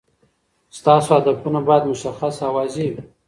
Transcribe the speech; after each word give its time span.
ستاسو 0.69 1.15
هدفونه 1.15 1.59
باید 1.67 1.83
مشخص 1.91 2.35
او 2.43 2.51
واضح 2.55 2.75
وي. 2.93 2.99